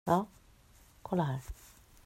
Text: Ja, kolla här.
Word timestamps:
Ja, 0.05 0.25
kolla 1.01 1.23
här. 1.23 1.41